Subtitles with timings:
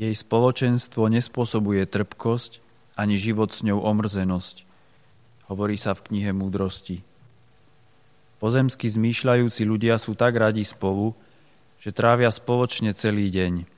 [0.00, 2.64] Jej spoločenstvo nespôsobuje trpkosť
[2.96, 4.64] ani život s ňou omrzenosť.
[5.52, 7.04] Hovorí sa v knihe Múdrosti.
[8.40, 11.12] Pozemsky zmýšľajúci ľudia sú tak radi spolu,
[11.76, 13.68] že trávia spoločne celý deň.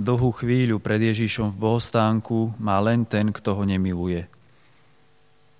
[0.00, 4.24] Dlhú chvíľu pred Ježišom v bohostánku má len ten, kto ho nemiluje.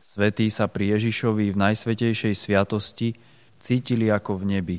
[0.01, 3.13] Svetí sa pri Ježišovi v najsvetejšej sviatosti
[3.61, 4.79] cítili ako v nebi.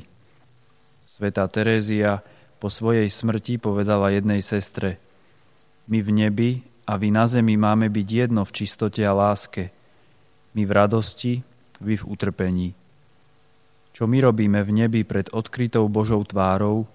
[1.06, 2.26] Svetá Terézia
[2.58, 4.98] po svojej smrti povedala jednej sestre
[5.86, 6.50] My v nebi
[6.84, 9.70] a vy na zemi máme byť jedno v čistote a láske.
[10.58, 11.32] My v radosti,
[11.78, 12.68] vy v utrpení.
[13.94, 16.86] Čo my robíme v nebi pred odkrytou Božou tvárou,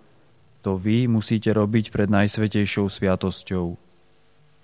[0.64, 3.76] to vy musíte robiť pred najsvetejšou sviatosťou.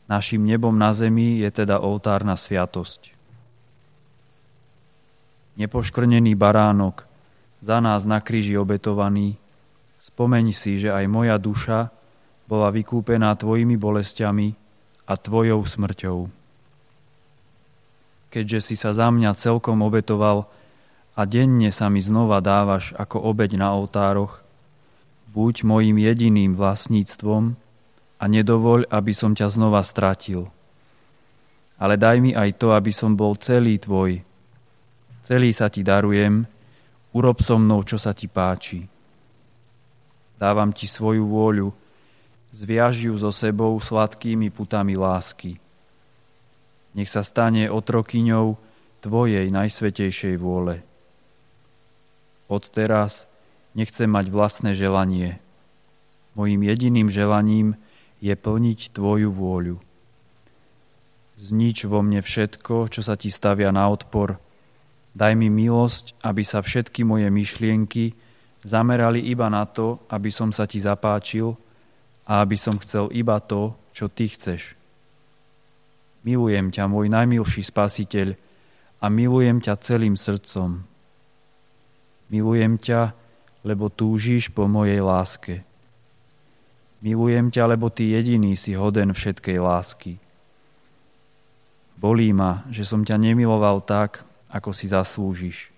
[0.07, 3.13] Našim nebom na zemi je teda oltárna sviatosť.
[5.59, 7.03] Nepoškrnený baránok,
[7.59, 9.35] za nás na kríži obetovaný,
[9.99, 11.91] spomeň si, že aj moja duša
[12.49, 14.55] bola vykúpená tvojimi bolestiami
[15.05, 16.19] a tvojou smrťou.
[18.33, 20.49] Keďže si sa za mňa celkom obetoval
[21.13, 24.41] a denne sa mi znova dávaš ako obeď na oltároch,
[25.29, 27.53] buď mojim jediným vlastníctvom
[28.19, 30.49] a nedovoľ, aby som ťa znova stratil.
[31.79, 34.19] Ale daj mi aj to, aby som bol celý tvoj.
[35.23, 36.43] Celý sa ti darujem,
[37.13, 38.98] urob so mnou, čo sa ti páči.
[40.39, 41.75] Dávam ti svoju vôľu,
[42.55, 45.59] zviaž ju so sebou sladkými putami lásky.
[46.95, 50.83] Nech sa stane otrokyňou Tvojej najsvetejšej vôle.
[52.51, 53.31] Od teraz
[53.71, 55.39] nechcem mať vlastné želanie.
[56.35, 57.79] Mojím jediným želaním
[58.19, 59.79] je plniť Tvoju vôľu.
[61.39, 64.35] Znič vo mne všetko, čo sa Ti stavia na odpor.
[65.15, 68.11] Daj mi milosť, aby sa všetky moje myšlienky,
[68.63, 71.55] zamerali iba na to, aby som sa ti zapáčil
[72.27, 74.75] a aby som chcel iba to, čo ty chceš.
[76.27, 78.35] Milujem ťa, môj najmilší spasiteľ,
[78.99, 80.83] a milujem ťa celým srdcom.
[82.27, 83.15] Milujem ťa,
[83.63, 85.63] lebo túžiš po mojej láske.
[86.99, 90.19] Milujem ťa, lebo ty jediný si hoden všetkej lásky.
[91.95, 95.71] Bolí ma, že som ťa nemiloval tak, ako si zaslúžiš.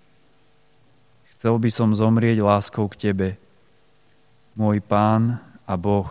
[1.42, 3.34] Chcel by som zomrieť láskou k Tebe.
[4.54, 6.06] Môj Pán a Boh,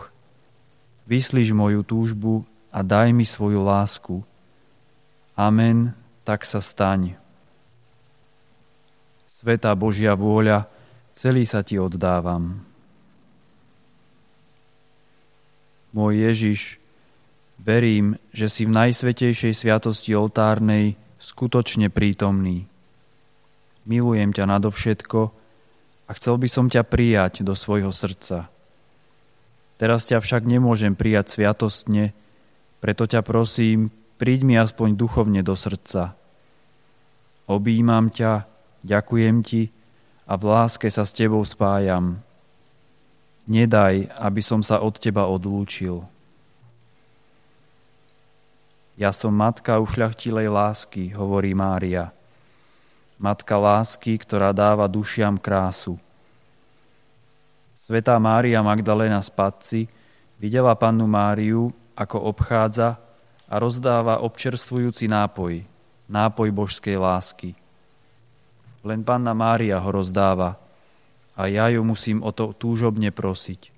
[1.08, 4.20] vyslíš moju túžbu a daj mi svoju lásku.
[5.32, 5.96] Amen,
[6.28, 7.16] tak sa staň.
[9.24, 10.68] Sveta Božia vôľa,
[11.16, 12.60] celý sa Ti oddávam.
[15.96, 16.76] Môj Ježiš,
[17.56, 22.68] verím, že si v najsvetejšej sviatosti oltárnej skutočne prítomný
[23.86, 25.20] milujem ťa nadovšetko
[26.06, 28.50] a chcel by som ťa prijať do svojho srdca.
[29.80, 32.14] Teraz ťa však nemôžem prijať sviatostne,
[32.78, 36.14] preto ťa prosím, príď mi aspoň duchovne do srdca.
[37.50, 38.46] Obímam ťa,
[38.86, 39.74] ďakujem ti
[40.30, 42.22] a v láske sa s tebou spájam.
[43.50, 46.06] Nedaj, aby som sa od teba odlúčil.
[48.94, 52.14] Ja som matka ušľachtilej lásky, hovorí Mária
[53.22, 55.96] matka lásky, ktorá dáva dušiam krásu.
[57.78, 59.80] Svetá Mária Magdalena z Padci
[60.42, 62.98] videla pannu Máriu, ako obchádza
[63.46, 65.62] a rozdáva občerstvujúci nápoj,
[66.10, 67.54] nápoj božskej lásky.
[68.82, 70.58] Len panna Mária ho rozdáva
[71.38, 73.70] a ja ju musím o to túžobne prosiť.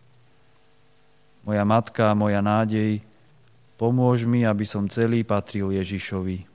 [1.44, 3.04] Moja matka, moja nádej,
[3.76, 6.53] pomôž mi, aby som celý patril Ježišovi.